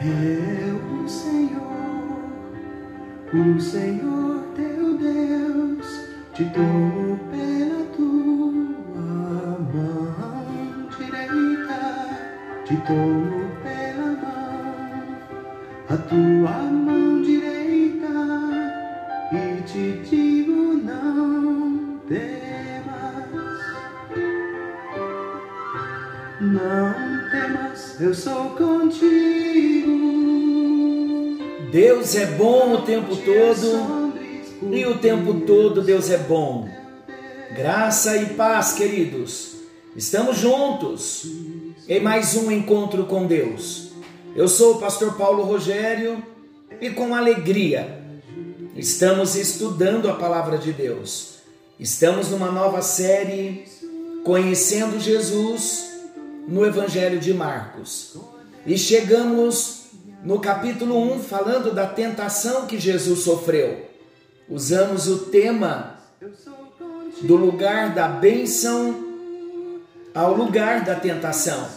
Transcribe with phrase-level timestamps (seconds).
[0.00, 2.22] é o Senhor,
[3.34, 5.86] o Senhor teu Deus,
[6.34, 11.80] te tomou pela tua mão direita,
[12.64, 15.16] te tomou pela mão,
[15.88, 18.06] a tua mão direita,
[19.32, 23.58] e te digo não temas,
[26.40, 29.67] não temas, eu sou contigo.
[31.70, 34.14] Deus é bom o tempo todo
[34.74, 36.66] e o tempo todo Deus é bom.
[37.54, 39.56] Graça e paz, queridos.
[39.94, 41.26] Estamos juntos
[41.86, 43.90] em mais um encontro com Deus.
[44.34, 46.22] Eu sou o pastor Paulo Rogério
[46.80, 48.02] e com alegria
[48.74, 51.40] estamos estudando a palavra de Deus.
[51.78, 53.64] Estamos numa nova série
[54.24, 55.90] Conhecendo Jesus
[56.46, 58.16] no Evangelho de Marcos.
[58.66, 59.87] E chegamos
[60.22, 63.88] no capítulo 1, falando da tentação que Jesus sofreu.
[64.48, 65.98] Usamos o tema
[67.22, 69.04] do lugar da bênção
[70.14, 71.68] ao lugar da tentação.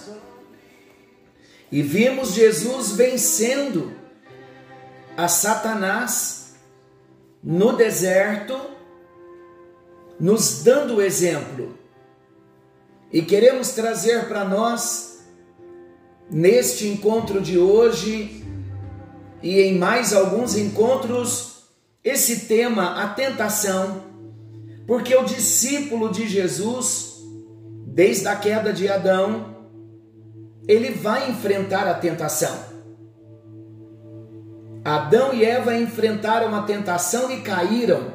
[1.72, 3.94] E vimos Jesus vencendo
[5.16, 6.56] a Satanás
[7.44, 8.59] no deserto,
[10.19, 11.78] nos dando o exemplo.
[13.12, 15.11] E queremos trazer para nós
[16.32, 18.46] neste encontro de hoje
[19.44, 21.66] e em mais alguns encontros
[22.04, 24.04] esse tema, a tentação,
[24.88, 27.22] porque o discípulo de Jesus,
[27.86, 29.56] desde a queda de Adão,
[30.68, 32.72] ele vai enfrentar a tentação.
[34.84, 38.14] Adão e Eva enfrentaram a tentação e caíram.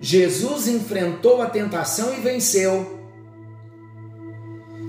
[0.00, 2.99] Jesus enfrentou a tentação e venceu.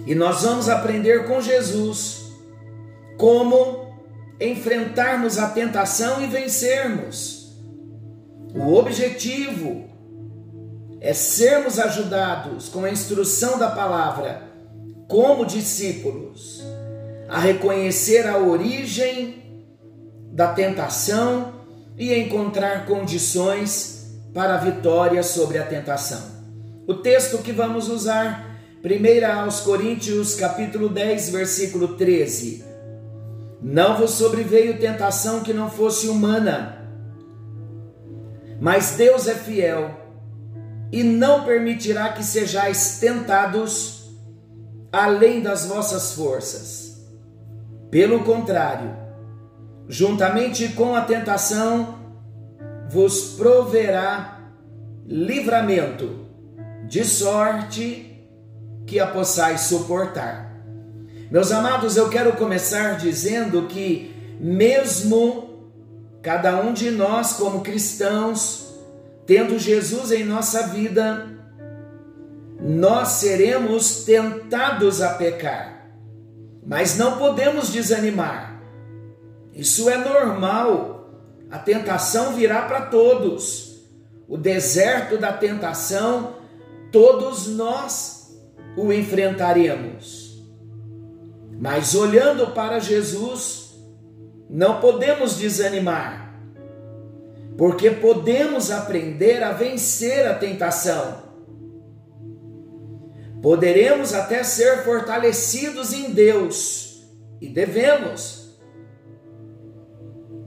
[0.05, 2.31] E nós vamos aprender com Jesus
[3.17, 3.93] como
[4.39, 7.55] enfrentarmos a tentação e vencermos.
[8.55, 9.85] O objetivo
[10.99, 14.43] é sermos ajudados com a instrução da palavra,
[15.07, 16.63] como discípulos,
[17.29, 19.63] a reconhecer a origem
[20.31, 21.53] da tentação
[21.97, 26.21] e encontrar condições para a vitória sobre a tentação.
[26.87, 28.50] O texto que vamos usar
[28.83, 32.65] 1 aos Coríntios, capítulo 10, versículo 13.
[33.61, 36.89] Não vos sobreveio tentação que não fosse humana,
[38.59, 39.91] mas Deus é fiel
[40.91, 44.09] e não permitirá que sejais tentados
[44.91, 47.05] além das vossas forças.
[47.91, 48.95] Pelo contrário,
[49.87, 51.99] juntamente com a tentação,
[52.89, 54.39] vos proverá
[55.05, 56.25] livramento,
[56.87, 58.10] de sorte
[58.85, 60.51] que a possais suportar.
[61.31, 65.71] Meus amados, eu quero começar dizendo que, mesmo
[66.21, 68.75] cada um de nós, como cristãos,
[69.25, 71.27] tendo Jesus em nossa vida,
[72.59, 75.89] nós seremos tentados a pecar,
[76.65, 78.61] mas não podemos desanimar.
[79.53, 81.09] Isso é normal.
[81.49, 83.81] A tentação virá para todos.
[84.27, 86.35] O deserto da tentação,
[86.91, 88.20] todos nós
[88.75, 90.41] o enfrentaremos.
[91.59, 93.75] Mas olhando para Jesus,
[94.49, 96.35] não podemos desanimar,
[97.57, 101.29] porque podemos aprender a vencer a tentação.
[103.41, 107.03] Poderemos até ser fortalecidos em Deus,
[107.39, 108.59] e devemos.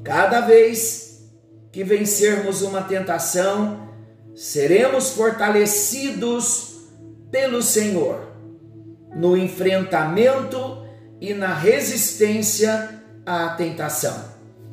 [0.04, 1.28] Cada vez
[1.72, 3.88] que vencermos uma tentação,
[4.34, 6.73] seremos fortalecidos
[7.34, 8.28] pelo Senhor
[9.12, 10.86] no enfrentamento
[11.20, 14.26] e na resistência à tentação.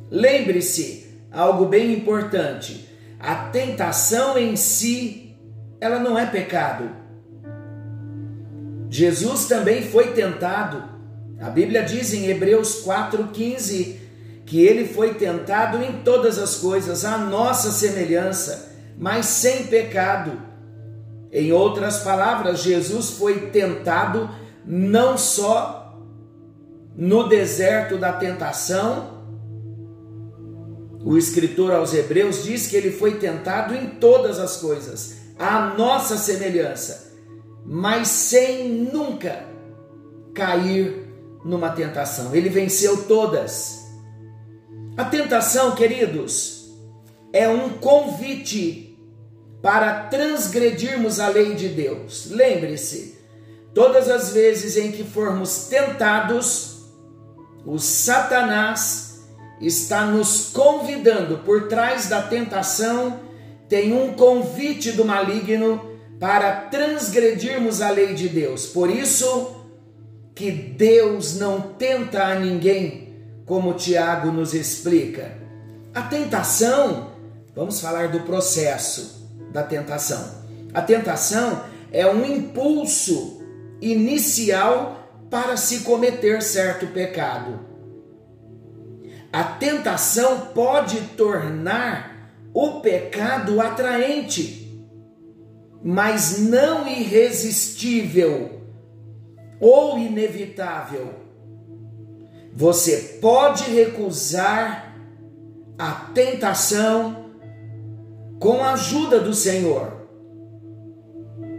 [0.08, 5.34] Lembre-se, algo bem importante, a tentação em si,
[5.80, 6.88] ela não é pecado.
[8.88, 10.84] Jesus também foi tentado.
[11.40, 13.96] A Bíblia diz em Hebreus 4:15
[14.46, 20.51] que ele foi tentado em todas as coisas, à nossa semelhança, mas sem pecado.
[21.32, 24.28] Em outras palavras, Jesus foi tentado
[24.66, 25.98] não só
[26.94, 29.22] no deserto da tentação,
[31.02, 36.18] o escritor aos Hebreus diz que ele foi tentado em todas as coisas, à nossa
[36.18, 37.12] semelhança,
[37.64, 39.46] mas sem nunca
[40.34, 41.08] cair
[41.44, 42.34] numa tentação.
[42.34, 43.82] Ele venceu todas.
[44.96, 46.70] A tentação, queridos,
[47.32, 48.91] é um convite
[49.62, 52.26] para transgredirmos a lei de Deus.
[52.30, 53.16] Lembre-se,
[53.72, 56.82] todas as vezes em que formos tentados,
[57.64, 59.22] o Satanás
[59.60, 63.20] está nos convidando por trás da tentação,
[63.68, 68.66] tem um convite do maligno para transgredirmos a lei de Deus.
[68.66, 69.56] Por isso
[70.34, 73.14] que Deus não tenta a ninguém,
[73.46, 75.38] como Tiago nos explica.
[75.94, 77.12] A tentação,
[77.54, 79.21] vamos falar do processo
[79.52, 80.42] da tentação.
[80.72, 81.62] A tentação
[81.92, 83.42] é um impulso
[83.80, 87.60] inicial para se cometer certo pecado.
[89.32, 94.86] A tentação pode tornar o pecado atraente,
[95.82, 98.60] mas não irresistível
[99.60, 101.14] ou inevitável.
[102.54, 104.94] Você pode recusar
[105.78, 107.31] a tentação
[108.42, 110.02] com a ajuda do Senhor.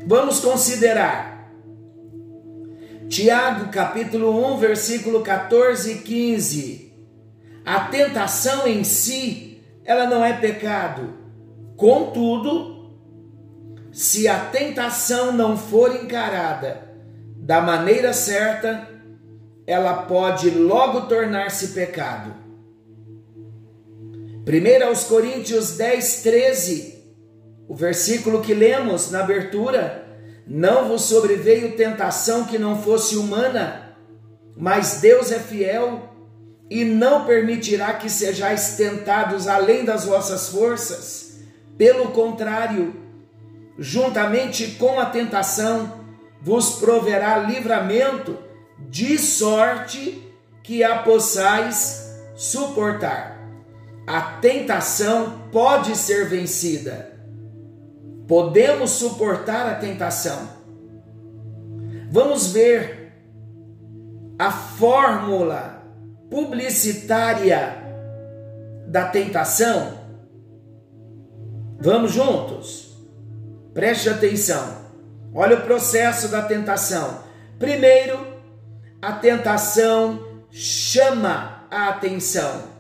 [0.06, 1.50] Vamos considerar
[3.08, 6.94] Tiago capítulo 1, versículo 14 e 15.
[7.64, 11.14] A tentação em si, ela não é pecado.
[11.78, 12.92] Contudo,
[13.94, 16.92] se a tentação não for encarada
[17.38, 18.90] da maneira certa,
[19.66, 22.43] ela pode logo tornar-se pecado.
[24.46, 27.04] 1 aos Coríntios 10, 13,
[27.66, 30.06] o versículo que lemos na abertura,
[30.46, 33.96] não vos sobreveio tentação que não fosse humana,
[34.58, 36.10] mas Deus é fiel
[36.70, 41.38] e não permitirá que sejais tentados além das vossas forças.
[41.78, 42.94] Pelo contrário,
[43.80, 46.02] juntamente com a tentação,
[46.42, 48.38] vos proverá livramento,
[48.90, 50.22] de sorte
[50.62, 53.43] que a possais suportar.
[54.06, 57.14] A tentação pode ser vencida
[58.28, 60.48] Podemos suportar a tentação.
[62.10, 63.12] Vamos ver
[64.40, 65.84] a fórmula
[66.30, 67.78] publicitária
[68.88, 70.00] da tentação.
[71.80, 72.98] Vamos juntos?
[73.74, 74.84] Preste atenção.
[75.34, 77.20] Olha o processo da tentação.
[77.60, 78.18] Primeiro,
[79.02, 82.73] a tentação chama a atenção.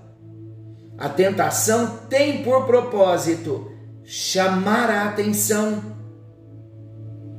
[0.98, 3.72] A tentação tem por propósito
[4.04, 5.82] chamar a atenção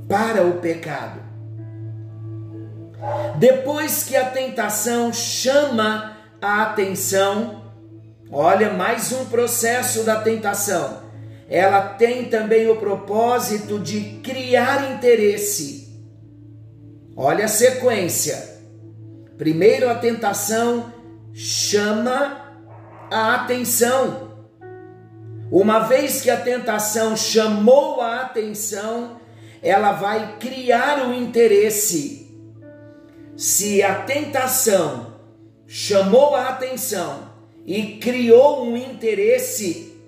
[0.09, 1.21] para o pecado.
[3.39, 7.73] Depois que a tentação chama a atenção,
[8.31, 11.05] olha mais um processo da tentação.
[11.49, 15.85] Ela tem também o propósito de criar interesse.
[17.17, 18.55] Olha a sequência.
[19.37, 20.93] Primeiro a tentação
[21.33, 22.44] chama
[23.11, 24.33] a atenção.
[25.51, 29.21] Uma vez que a tentação chamou a atenção,
[29.63, 32.25] ela vai criar o interesse.
[33.37, 35.15] Se a tentação
[35.67, 37.31] chamou a atenção
[37.67, 40.01] e criou um interesse,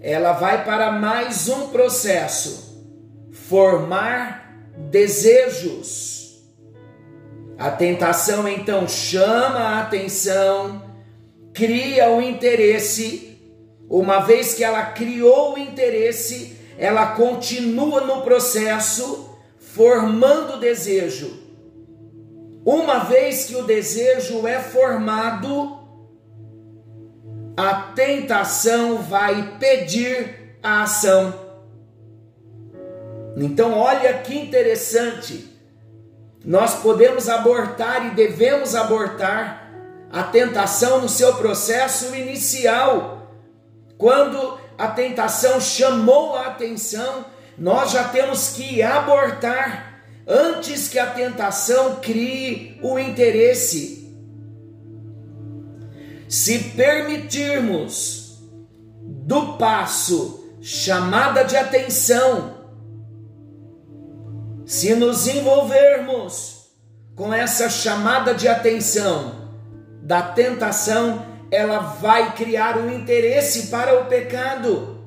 [0.00, 2.84] ela vai para mais um processo
[3.32, 4.46] formar
[4.76, 6.44] desejos.
[7.58, 10.82] A tentação então chama a atenção,
[11.56, 13.26] cria o interesse
[13.88, 21.44] uma vez que ela criou o interesse, ela continua no processo formando o desejo.
[22.64, 25.78] Uma vez que o desejo é formado,
[27.56, 31.32] a tentação vai pedir a ação.
[33.36, 35.56] Então, olha que interessante.
[36.44, 39.65] Nós podemos abortar e devemos abortar
[40.16, 43.28] a tentação no seu processo inicial
[43.98, 47.26] quando a tentação chamou a atenção,
[47.58, 54.16] nós já temos que abortar antes que a tentação crie o interesse.
[56.26, 58.38] Se permitirmos
[59.02, 62.56] do passo chamada de atenção,
[64.64, 66.70] se nos envolvermos
[67.14, 69.45] com essa chamada de atenção
[70.06, 75.00] da tentação, ela vai criar um interesse para o pecado.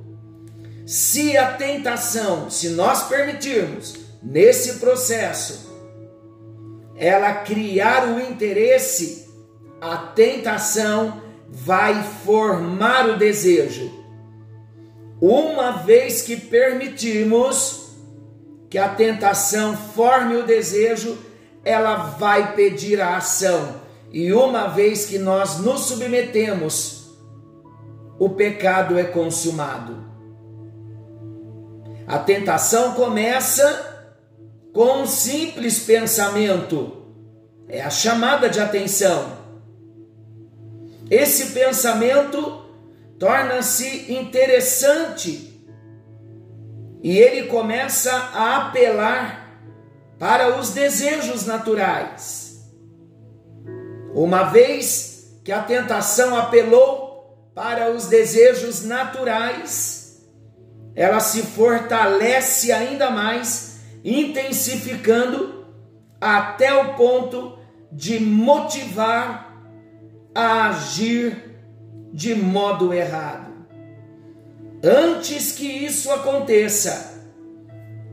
[0.86, 5.74] Se a tentação, se nós permitirmos nesse processo,
[6.98, 9.30] ela criar o interesse,
[9.80, 13.90] a tentação vai formar o desejo.
[15.22, 17.94] Uma vez que permitirmos
[18.70, 21.18] que a tentação forme o desejo,
[21.64, 27.18] ela vai pedir a ação e uma vez que nós nos submetemos,
[28.18, 29.98] o pecado é consumado.
[32.08, 34.12] A tentação começa
[34.74, 37.06] com um simples pensamento,
[37.68, 39.38] é a chamada de atenção.
[41.10, 42.66] esse pensamento
[43.18, 45.50] torna-se interessante
[47.02, 49.60] e ele começa a apelar
[50.18, 52.39] para os desejos naturais.
[54.14, 60.22] Uma vez que a tentação apelou para os desejos naturais,
[60.96, 65.66] ela se fortalece ainda mais, intensificando
[66.20, 67.58] até o ponto
[67.92, 69.64] de motivar
[70.34, 71.58] a agir
[72.14, 73.50] de modo errado.
[74.84, 77.20] Antes que isso aconteça,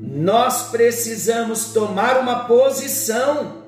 [0.01, 3.66] nós precisamos tomar uma posição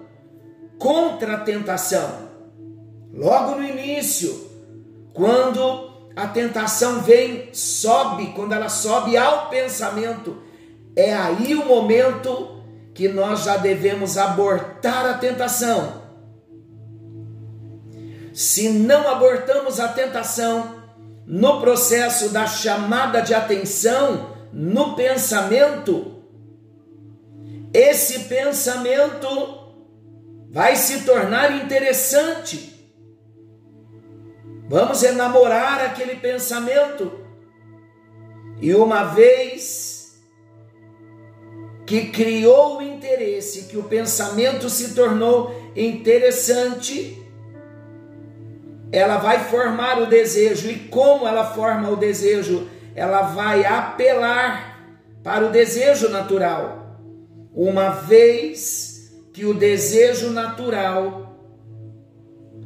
[0.79, 2.29] contra a tentação.
[3.13, 4.49] Logo no início,
[5.13, 10.37] quando a tentação vem, sobe, quando ela sobe ao pensamento,
[10.95, 12.63] é aí o momento
[12.95, 16.09] que nós já devemos abortar a tentação
[18.39, 20.81] se não abortamos a tentação
[21.27, 26.23] no processo da chamada de atenção, no pensamento,
[27.75, 29.27] esse pensamento
[30.51, 32.75] vai se tornar interessante.
[34.69, 37.13] Vamos enamorar aquele pensamento.
[38.61, 40.19] E uma vez
[41.87, 47.23] que criou o interesse, que o pensamento se tornou interessante,
[48.93, 50.69] ela vai formar o desejo.
[50.69, 52.69] E como ela forma o desejo?
[52.95, 54.79] Ela vai apelar
[55.23, 56.99] para o desejo natural.
[57.55, 58.88] Uma vez
[59.39, 61.39] que o desejo natural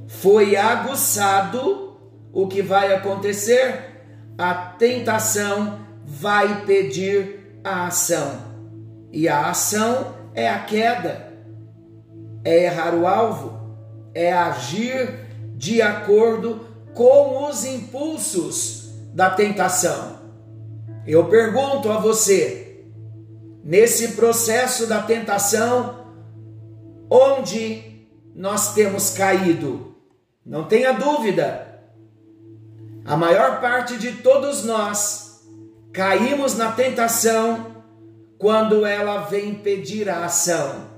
[0.08, 1.98] foi aguçado,
[2.32, 4.02] o que vai acontecer?
[4.38, 8.40] A tentação vai pedir a ação.
[9.12, 11.34] E a ação é a queda,
[12.42, 13.76] é errar o alvo,
[14.14, 20.20] é agir de acordo com os impulsos da tentação.
[21.06, 22.86] Eu pergunto a você,
[23.62, 26.00] nesse processo da tentação,
[27.12, 29.94] onde nós temos caído?
[30.44, 31.78] Não tenha dúvida,
[33.04, 35.42] a maior parte de todos nós
[35.92, 37.84] caímos na tentação
[38.38, 40.90] quando ela vem pedir a ação.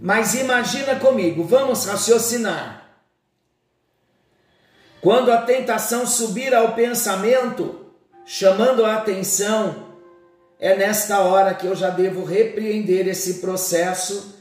[0.00, 2.88] Mas imagina comigo, vamos raciocinar.
[5.00, 7.86] Quando a tentação subir ao pensamento,
[8.24, 9.88] chamando a atenção,
[10.58, 14.39] é nesta hora que eu já devo repreender esse processo,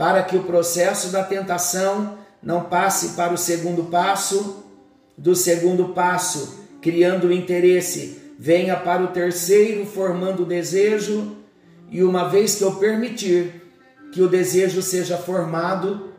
[0.00, 4.64] para que o processo da tentação não passe para o segundo passo,
[5.18, 11.36] do segundo passo, criando interesse, venha para o terceiro, formando o desejo,
[11.90, 13.62] e uma vez que eu permitir
[14.10, 16.14] que o desejo seja formado,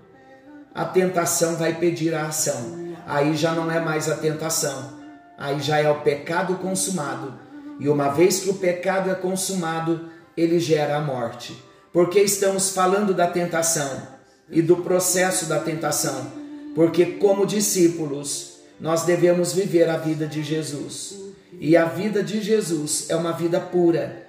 [0.76, 4.94] a tentação vai pedir a ação aí já não é mais a tentação,
[5.38, 7.34] aí já é o pecado consumado.
[7.80, 11.62] E uma vez que o pecado é consumado, ele gera a morte.
[11.94, 14.08] Porque estamos falando da tentação
[14.50, 16.32] e do processo da tentação?
[16.74, 21.20] Porque, como discípulos, nós devemos viver a vida de Jesus.
[21.60, 24.26] E a vida de Jesus é uma vida pura,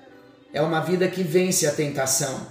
[0.52, 2.47] é uma vida que vence a tentação.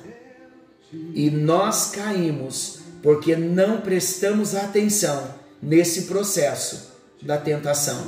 [1.14, 6.92] E nós caímos porque não prestamos atenção nesse processo
[7.22, 8.02] da tentação.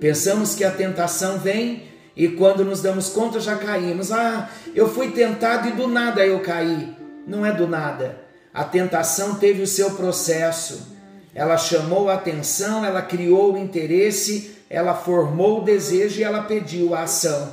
[0.00, 4.10] Pensamos que a tentação vem e quando nos damos conta já caímos.
[4.10, 6.96] Ah, eu fui tentado e do nada eu caí.
[7.26, 8.18] Não é do nada.
[8.54, 10.96] A tentação teve o seu processo.
[11.34, 16.94] Ela chamou a atenção, ela criou o interesse, ela formou o desejo e ela pediu
[16.94, 17.52] a ação.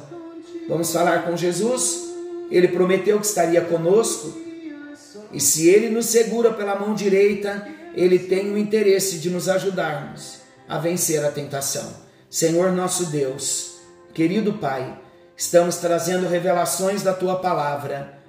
[0.70, 2.14] Vamos falar com Jesus?
[2.50, 4.42] Ele prometeu que estaria conosco.
[5.34, 10.38] E se ele nos segura pela mão direita, ele tem o interesse de nos ajudarmos
[10.70, 11.92] a vencer a tentação.
[12.30, 13.73] Senhor nosso Deus,
[14.14, 15.00] querido Pai,
[15.36, 18.20] estamos trazendo revelações da tua palavra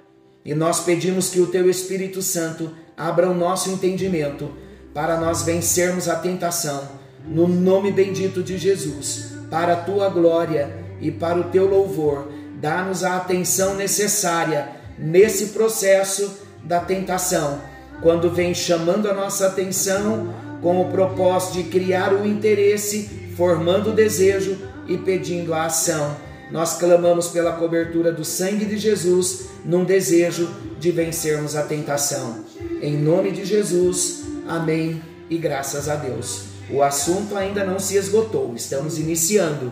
[0.43, 4.51] e nós pedimos que o teu Espírito Santo abra o nosso entendimento
[4.93, 6.87] para nós vencermos a tentação,
[7.25, 12.31] no nome bendito de Jesus, para a tua glória e para o teu louvor.
[12.59, 17.61] Dá-nos a atenção necessária nesse processo da tentação
[18.01, 20.33] quando vem chamando a nossa atenção
[20.65, 23.07] com o propósito de criar o interesse,
[23.37, 24.57] formando o desejo
[24.87, 26.17] e pedindo a ação.
[26.51, 32.43] Nós clamamos pela cobertura do sangue de Jesus num desejo de vencermos a tentação.
[32.81, 36.45] Em nome de Jesus, amém e graças a Deus.
[36.71, 39.71] O assunto ainda não se esgotou, estamos iniciando.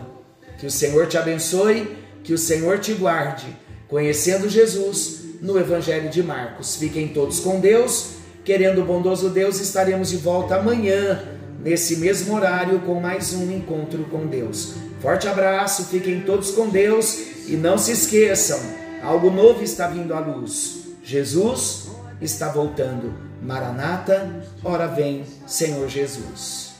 [0.60, 1.88] Que o Senhor te abençoe,
[2.22, 3.46] que o Senhor te guarde,
[3.88, 6.76] conhecendo Jesus no Evangelho de Marcos.
[6.76, 8.22] Fiquem todos com Deus.
[8.44, 11.22] Querendo o bondoso Deus, estaremos de volta amanhã,
[11.60, 14.74] nesse mesmo horário, com mais um encontro com Deus.
[15.00, 18.60] Forte abraço, fiquem todos com Deus e não se esqueçam:
[19.02, 20.88] algo novo está vindo à luz.
[21.02, 21.88] Jesus
[22.20, 23.14] está voltando.
[23.40, 26.74] Maranata, ora vem, Senhor Jesus.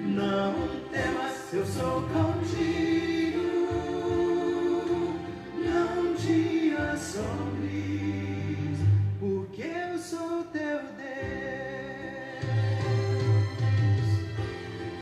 [0.00, 0.54] Não
[0.90, 3.42] temas, eu sou contigo,
[5.64, 7.57] não te assombres.